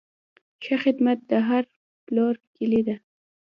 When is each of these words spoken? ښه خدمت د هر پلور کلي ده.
ښه 0.63 0.75
خدمت 0.83 1.19
د 1.31 1.33
هر 1.47 1.63
پلور 2.05 2.33
کلي 2.55 2.81
ده. 2.87 2.95